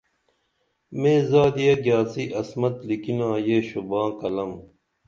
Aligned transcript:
مے 1.01 1.13
زادیہ 1.29 1.75
گِیاڅی 1.83 2.23
عصمت 2.39 2.75
لِکِنا 2.87 3.29
یہ 3.47 3.57
شوباں 3.67 4.07
کلام 4.19 4.51